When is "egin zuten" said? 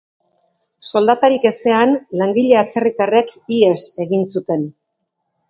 4.09-4.67